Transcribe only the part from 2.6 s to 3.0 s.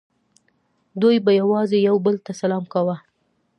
کاوه